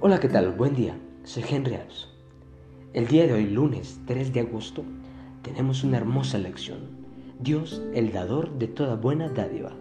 [0.00, 0.52] Hola, ¿qué tal?
[0.52, 0.96] Buen día.
[1.24, 2.06] Soy Henry Alves.
[2.92, 4.84] El día de hoy, lunes 3 de agosto,
[5.42, 6.78] tenemos una hermosa lección.
[7.40, 9.72] Dios, el dador de toda buena dádiva.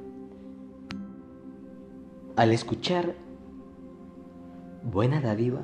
[2.36, 3.14] Al escuchar
[4.82, 5.62] buena dádiva,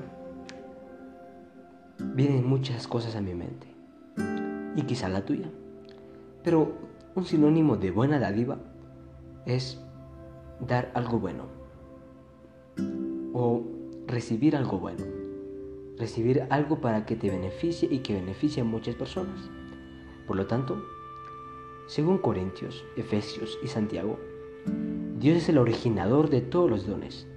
[2.13, 3.65] vienen muchas cosas a mi mente.
[4.75, 5.49] Y quizá la tuya.
[6.43, 6.73] Pero
[7.15, 8.59] un sinónimo de buena dádiva
[9.47, 9.81] es
[10.59, 11.45] dar algo bueno.
[13.33, 13.63] O
[14.07, 15.03] recibir algo bueno.
[15.97, 19.49] Recibir algo para que te beneficie y que beneficie a muchas personas.
[20.27, 20.83] Por lo tanto,
[21.87, 24.19] según Corintios, Efesios y Santiago,
[25.19, 27.27] Dios es el originador de todos los dones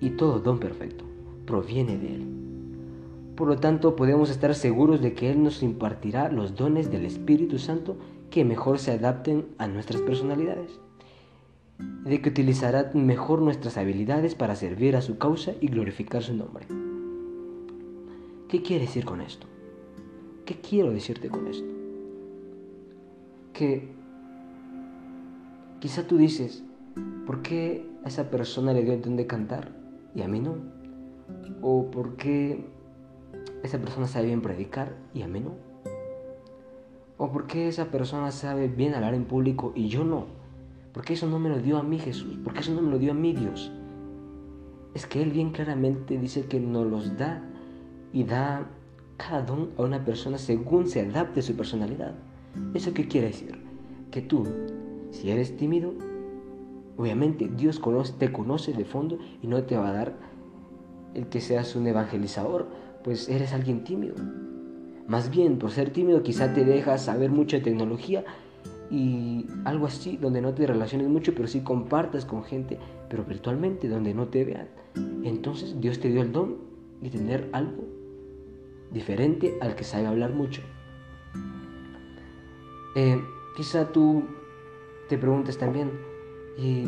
[0.00, 1.04] y todo don perfecto
[1.46, 2.26] proviene de Él.
[3.34, 7.58] Por lo tanto, podemos estar seguros de que Él nos impartirá los dones del Espíritu
[7.58, 7.96] Santo
[8.30, 10.78] que mejor se adapten a nuestras personalidades
[11.78, 16.66] de que utilizará mejor nuestras habilidades para servir a su causa y glorificar su nombre.
[18.48, 19.46] ¿Qué quiere decir con esto?
[20.46, 21.68] ¿Qué quiero decirte con esto?
[23.52, 23.88] Que
[25.80, 26.64] quizá tú dices,
[27.26, 29.72] ¿por qué a esa persona le dio el don de cantar
[30.14, 30.56] y a mí no?
[31.60, 32.64] ¿O por qué
[33.62, 35.52] esa persona sabe bien predicar y a mí no?
[37.18, 40.37] ¿O por qué esa persona sabe bien hablar en público y yo no?
[40.98, 43.12] Porque eso no me lo dio a mí Jesús, porque eso no me lo dio
[43.12, 43.70] a mí Dios.
[44.94, 47.40] Es que Él bien claramente dice que nos los da
[48.12, 48.68] y da
[49.16, 52.16] cada don a una persona según se adapte a su personalidad.
[52.74, 53.60] ¿Eso qué quiere decir?
[54.10, 54.44] Que tú,
[55.12, 55.94] si eres tímido,
[56.96, 57.80] obviamente Dios
[58.18, 60.16] te conoce de fondo y no te va a dar
[61.14, 62.66] el que seas un evangelizador,
[63.04, 64.16] pues eres alguien tímido.
[65.06, 68.24] Más bien, por ser tímido quizá te dejas saber mucha tecnología
[68.90, 73.88] y algo así donde no te relaciones mucho, pero sí compartas con gente, pero virtualmente,
[73.88, 74.68] donde no te vean.
[75.24, 76.56] Entonces Dios te dio el don
[77.00, 77.84] de tener algo
[78.90, 80.62] diferente al que sabe hablar mucho.
[82.96, 83.20] Eh,
[83.56, 84.24] quizá tú
[85.08, 85.90] te preguntes también,
[86.56, 86.86] ¿y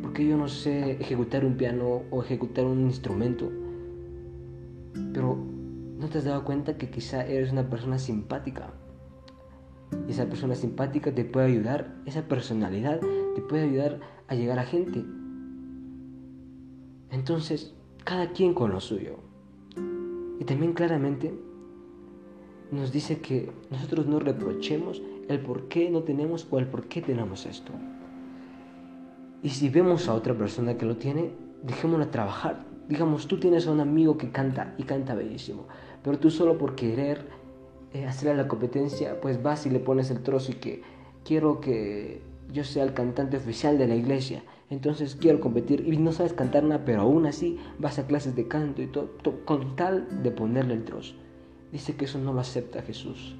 [0.00, 3.50] por qué yo no sé ejecutar un piano o ejecutar un instrumento?
[5.12, 5.36] Pero
[5.98, 8.72] no te has dado cuenta que quizá eres una persona simpática
[10.08, 13.00] esa persona simpática te puede ayudar, esa personalidad
[13.34, 15.04] te puede ayudar a llegar a gente.
[17.10, 17.74] Entonces,
[18.04, 19.16] cada quien con lo suyo.
[20.40, 21.32] Y también claramente
[22.70, 27.02] nos dice que nosotros no reprochemos el por qué no tenemos o el por qué
[27.02, 27.72] tenemos esto.
[29.42, 31.32] Y si vemos a otra persona que lo tiene,
[31.62, 32.64] dejémosla trabajar.
[32.88, 35.66] Digamos, tú tienes a un amigo que canta y canta bellísimo,
[36.02, 37.26] pero tú solo por querer
[37.94, 40.82] eh, hacerle la competencia, pues vas y le pones el trozo y que
[41.24, 42.22] quiero que
[42.52, 44.42] yo sea el cantante oficial de la iglesia,
[44.72, 48.48] entonces quiero competir y no sabes cantar nada, pero aún así vas a clases de
[48.48, 49.10] canto y todo,
[49.44, 51.14] con tal de ponerle el trozo.
[51.70, 53.36] Dice que eso no lo acepta Jesús,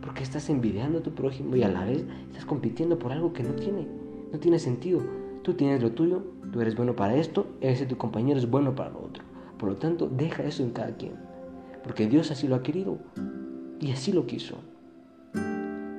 [0.00, 3.42] porque estás envidiando a tu prójimo y a la vez estás compitiendo por algo que
[3.42, 3.86] no tiene,
[4.32, 5.02] no tiene sentido.
[5.42, 8.88] Tú tienes lo tuyo, tú eres bueno para esto, ese tu compañero es bueno para
[8.88, 9.22] lo otro.
[9.58, 11.12] Por lo tanto, deja eso en cada quien,
[11.82, 12.98] porque Dios así lo ha querido.
[13.84, 14.56] Y así lo quiso.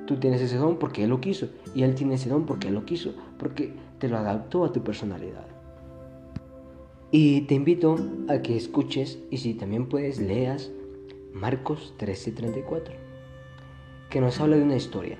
[0.06, 1.50] Tú tienes ese don porque Él lo quiso.
[1.72, 3.14] Y Él tiene ese don porque Él lo quiso.
[3.38, 5.46] Porque te lo adaptó a tu personalidad.
[7.12, 7.96] Y te invito
[8.28, 10.72] a que escuches y si también puedes leas
[11.32, 12.90] Marcos 13:34,
[14.10, 15.18] que nos habla de una historia.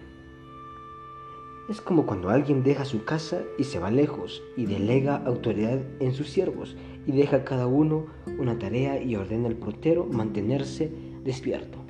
[1.70, 6.12] Es como cuando alguien deja su casa y se va lejos y delega autoridad en
[6.14, 8.06] sus siervos y deja a cada uno
[8.40, 10.90] una tarea y ordena al portero mantenerse
[11.22, 11.85] despierto.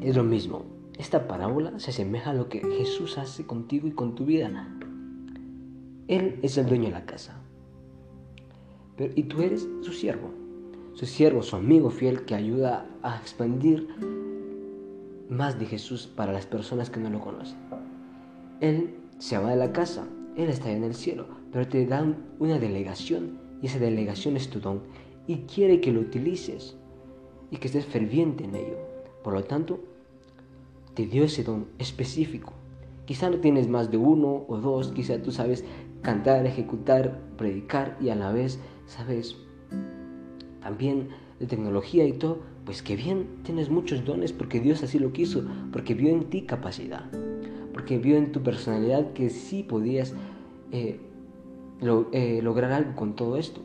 [0.00, 0.64] Es lo mismo.
[0.98, 4.50] Esta parábola se asemeja a lo que Jesús hace contigo y con tu vida.
[6.08, 7.40] Él es el dueño de la casa.
[8.96, 10.30] Pero, y tú eres su siervo.
[10.94, 13.88] Su siervo, su amigo fiel que ayuda a expandir
[15.28, 17.58] más de Jesús para las personas que no lo conocen.
[18.60, 22.58] Él se va de la casa, Él está en el cielo, pero te dan una
[22.58, 24.80] delegación y esa delegación es tu don
[25.26, 26.76] y quiere que lo utilices
[27.50, 28.76] y que estés ferviente en ello.
[29.22, 29.80] Por lo tanto,
[30.94, 32.52] te dio ese don específico.
[33.06, 35.64] Quizá no tienes más de uno o dos, quizá tú sabes
[36.02, 39.36] cantar, ejecutar, predicar y a la vez sabes
[40.60, 41.08] también
[41.38, 45.44] de tecnología y todo, pues que bien, tienes muchos dones porque Dios así lo quiso,
[45.72, 47.04] porque vio en ti capacidad,
[47.72, 50.14] porque vio en tu personalidad que sí podías
[50.70, 51.00] eh,
[52.12, 53.62] eh, lograr algo con todo esto.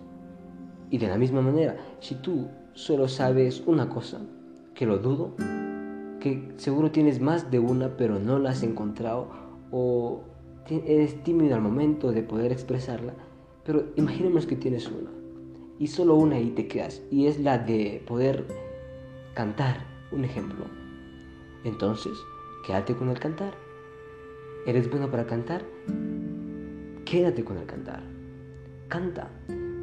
[0.89, 4.21] Y de la misma manera, si tú solo sabes una cosa,
[4.73, 5.35] que lo dudo,
[6.25, 9.27] que seguro tienes más de una pero no la has encontrado
[9.69, 10.23] o
[10.67, 13.13] eres tímido al momento de poder expresarla,
[13.63, 15.11] Pero imaginemos que tienes una
[15.77, 18.47] y solo una y te quedas y es la de poder
[19.35, 20.65] cantar, un ejemplo.
[21.63, 22.13] Entonces,
[22.65, 23.53] quédate con el cantar.
[24.65, 25.63] ¿Eres bueno para cantar?
[27.05, 28.01] Quédate con el cantar.
[28.87, 29.29] Canta.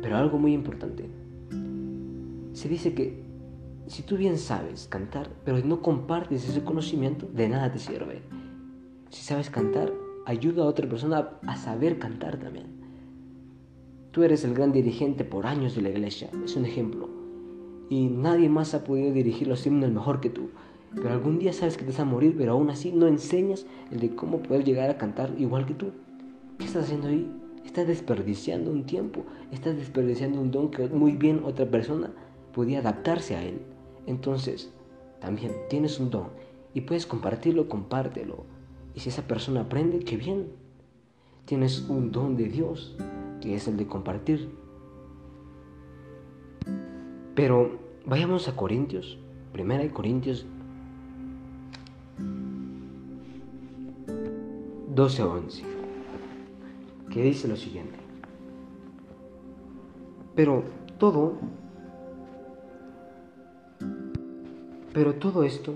[0.03, 1.09] Pero algo muy importante.
[2.53, 3.32] Se dice que
[3.87, 8.23] si tú bien sabes cantar, pero no compartes ese conocimiento, de nada te sirve.
[9.11, 9.93] Si sabes cantar,
[10.25, 12.67] ayuda a otra persona a saber cantar también.
[14.13, 17.09] Tú eres el gran dirigente por años de la iglesia, es un ejemplo.
[17.89, 20.51] Y nadie más ha podido dirigir los himnos mejor que tú.
[20.95, 24.01] Pero algún día sabes que te vas a morir, pero aún así no enseñas el
[24.01, 25.93] de cómo poder llegar a cantar igual que tú.
[26.59, 27.31] ¿Qué estás haciendo ahí?
[27.65, 32.11] Estás desperdiciando un tiempo, estás desperdiciando un don que muy bien otra persona
[32.53, 33.63] podía adaptarse a él.
[34.07, 34.73] Entonces,
[35.21, 36.29] también tienes un don
[36.75, 38.45] y puedes compartirlo, compártelo.
[38.95, 40.49] Y si esa persona aprende, qué bien.
[41.45, 42.97] Tienes un don de Dios,
[43.41, 44.51] que es el de compartir.
[47.35, 49.19] Pero vayamos a Corintios,
[49.53, 50.47] primera de Corintios
[54.95, 55.63] 12 11,
[57.11, 57.99] que dice lo siguiente.
[60.35, 60.65] Pero
[60.99, 61.39] todo,
[64.93, 65.75] pero todo esto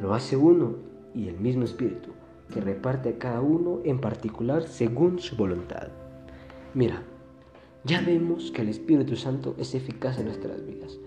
[0.00, 0.76] lo hace uno
[1.14, 2.10] y el mismo Espíritu,
[2.52, 5.88] que reparte a cada uno en particular según su voluntad.
[6.74, 7.02] Mira,
[7.84, 10.98] ya vemos que el Espíritu Santo es eficaz en nuestras vidas,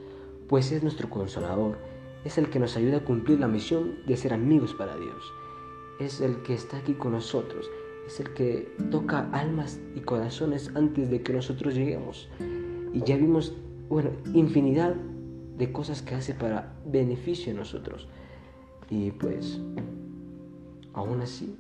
[0.48, 1.78] pues es nuestro consolador,
[2.26, 5.34] es el que nos ayuda a cumplir la misión de ser amigos para Dios,
[6.00, 7.70] es el que está aquí con nosotros,
[8.06, 12.30] es el que toca almas y corazones antes de que nosotros lleguemos.
[12.92, 13.56] Y ya vimos,
[13.88, 14.96] bueno, infinidad
[15.58, 18.08] de cosas que hace para beneficio de nosotros.
[18.90, 19.60] Y pues,
[20.94, 21.58] aún así,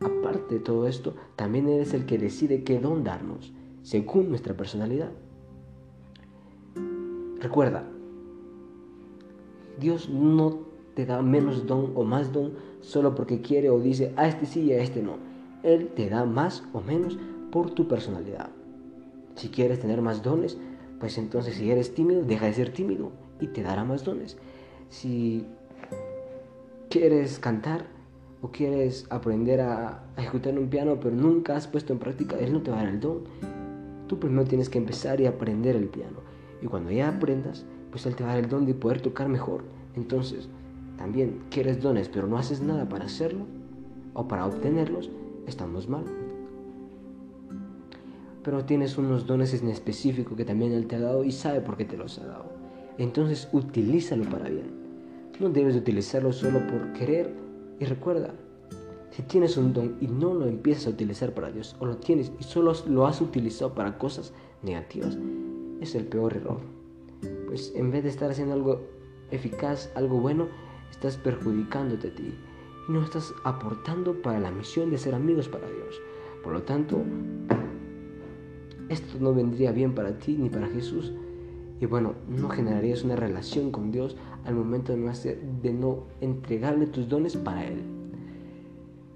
[0.00, 5.10] aparte de todo esto, también eres el que decide qué don darnos, según nuestra personalidad.
[7.40, 7.84] Recuerda,
[9.78, 10.60] Dios no
[10.94, 14.60] te da menos don o más don solo porque quiere o dice a este sí
[14.62, 15.16] y a este no.
[15.62, 17.18] Él te da más o menos
[17.50, 18.50] por tu personalidad.
[19.34, 20.58] Si quieres tener más dones,
[21.00, 23.10] pues entonces si eres tímido, deja de ser tímido
[23.40, 24.36] y te dará más dones.
[24.92, 25.46] Si
[26.90, 27.86] quieres cantar
[28.42, 32.60] o quieres aprender a, ejecutar un piano pero nunca has puesto en práctica, Él no
[32.60, 33.22] te va a dar el don.
[34.06, 36.18] Tú primero tienes que empezar y aprender el piano.
[36.60, 39.30] Y cuando ya aprendas, pues Él te va a dar el don de poder tocar
[39.30, 39.64] mejor.
[39.96, 40.50] Entonces,
[40.98, 43.46] también quieres dones pero no haces nada para hacerlo
[44.12, 45.10] o para obtenerlos,
[45.46, 46.04] estamos mal.
[48.44, 51.78] Pero tienes unos dones en específico que también Él te ha dado y sabe por
[51.78, 52.44] qué te los ha dado.
[52.98, 54.81] Entonces utilízalo para bien.
[55.40, 57.34] No debes utilizarlo solo por querer.
[57.80, 58.34] Y recuerda,
[59.10, 62.32] si tienes un don y no lo empiezas a utilizar para Dios, o lo tienes
[62.38, 64.32] y solo lo has utilizado para cosas
[64.62, 65.18] negativas,
[65.80, 66.60] es el peor error.
[67.46, 68.80] Pues en vez de estar haciendo algo
[69.30, 70.48] eficaz, algo bueno,
[70.90, 72.34] estás perjudicándote a ti
[72.88, 76.00] y no estás aportando para la misión de ser amigos para Dios.
[76.42, 77.02] Por lo tanto,
[78.88, 81.12] esto no vendría bien para ti ni para Jesús.
[81.80, 85.12] Y bueno, no generarías una relación con Dios al momento de no,
[85.62, 87.82] de no entregarle tus dones para Él.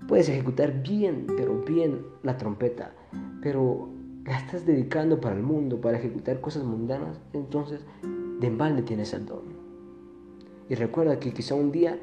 [0.09, 2.93] Puedes ejecutar bien, pero bien la trompeta,
[3.43, 3.89] pero
[4.25, 7.85] la estás dedicando para el mundo, para ejecutar cosas mundanas, entonces
[8.41, 9.45] de embalde tienes el don.
[10.69, 11.99] Y recuerda que quizá un día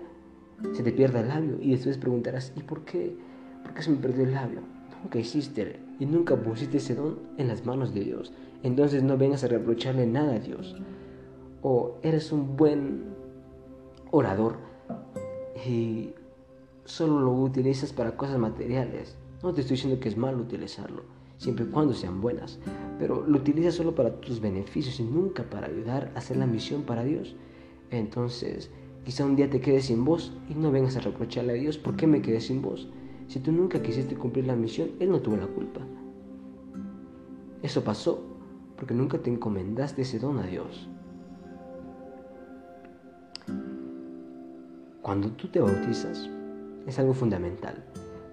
[0.71, 3.15] se te pierda el labio y después preguntarás, ¿y por qué?
[3.63, 4.61] ¿Por qué se me perdió el labio?
[5.01, 8.33] Nunca hiciste y nunca pusiste ese don en las manos de Dios.
[8.63, 10.75] Entonces no vengas a reprocharle nada a Dios.
[11.61, 13.12] O eres un buen
[14.13, 14.57] orador
[15.67, 16.11] y
[16.85, 19.17] solo lo utilizas para cosas materiales.
[19.41, 21.01] No te estoy diciendo que es malo utilizarlo,
[21.37, 22.59] siempre y cuando sean buenas,
[22.99, 26.83] pero lo utilizas solo para tus beneficios y nunca para ayudar a hacer la misión
[26.83, 27.35] para Dios.
[27.89, 28.69] Entonces,
[29.03, 31.95] quizá un día te quedes sin voz y no vengas a reprocharle a Dios, ¿por
[31.95, 32.87] qué me quedé sin voz?
[33.27, 35.81] Si tú nunca quisiste cumplir la misión, Él no tuvo la culpa.
[37.63, 38.23] Eso pasó
[38.77, 40.87] porque nunca te encomendaste ese don a Dios.
[45.03, 46.29] Cuando tú te bautizas,
[46.87, 47.83] es algo fundamental,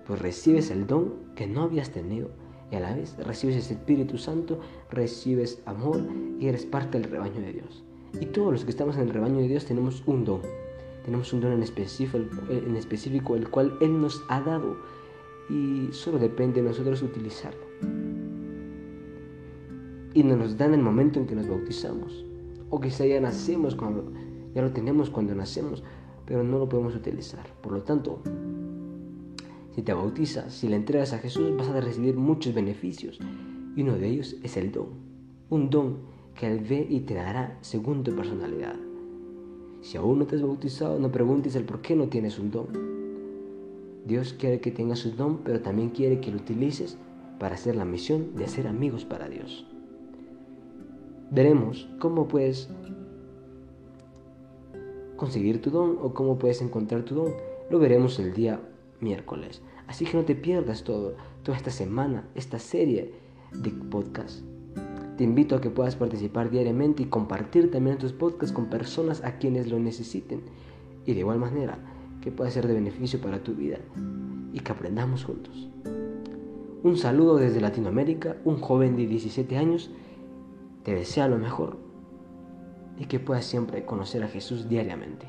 [0.07, 2.31] pues recibes el don que no habías tenido
[2.71, 6.01] y a la vez recibes ese Espíritu Santo, recibes amor
[6.39, 7.83] y eres parte del rebaño de Dios.
[8.21, 10.43] Y todos los que estamos en el rebaño de Dios tenemos un don.
[11.05, 14.77] Tenemos un don en específico, en específico el cual Él nos ha dado
[15.49, 17.65] y solo depende de nosotros utilizarlo.
[20.15, 22.25] Y nos lo da en el momento en que nos bautizamos.
[22.69, 24.13] O quizá ya nacemos cuando,
[24.55, 25.83] ya lo tenemos cuando nacemos,
[26.31, 27.45] pero no lo podemos utilizar.
[27.61, 28.21] Por lo tanto,
[29.75, 33.19] si te bautizas, si le entregas a Jesús, vas a recibir muchos beneficios.
[33.75, 34.91] Y uno de ellos es el don.
[35.49, 35.97] Un don
[36.37, 38.77] que Él ve y te dará según tu personalidad.
[39.81, 42.69] Si aún no te has bautizado, no preguntes el por qué no tienes un don.
[44.07, 46.97] Dios quiere que tengas un don, pero también quiere que lo utilices
[47.41, 49.67] para hacer la misión de hacer amigos para Dios.
[51.33, 52.69] Veremos cómo puedes
[55.21, 57.35] conseguir tu don o cómo puedes encontrar tu don.
[57.69, 58.59] Lo veremos el día
[59.01, 59.61] miércoles.
[59.87, 63.13] Así que no te pierdas todo, toda esta semana, esta serie
[63.53, 64.43] de podcasts.
[65.19, 69.37] Te invito a que puedas participar diariamente y compartir también tus podcasts con personas a
[69.37, 70.41] quienes lo necesiten.
[71.05, 71.79] Y de igual manera,
[72.23, 73.77] que pueda ser de beneficio para tu vida
[74.55, 75.69] y que aprendamos juntos.
[76.83, 79.91] Un saludo desde Latinoamérica, un joven de 17 años
[80.83, 81.90] te desea lo mejor
[83.01, 85.27] y que puedas siempre conocer a Jesús diariamente.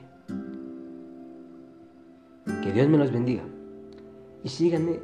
[2.61, 3.43] Que Dios me los bendiga
[4.43, 4.99] y síganme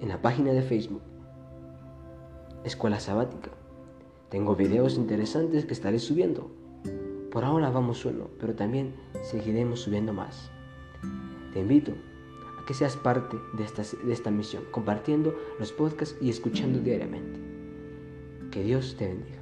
[0.00, 1.02] en la página de Facebook,
[2.64, 3.50] Escuela Sabática.
[4.30, 6.50] Tengo videos interesantes que estaré subiendo.
[7.30, 10.50] Por ahora vamos solo, pero también seguiremos subiendo más.
[11.52, 11.92] Te invito
[12.58, 17.38] a que seas parte de esta, de esta misión, compartiendo los podcasts y escuchando diariamente.
[18.50, 19.37] Que Dios te bendiga.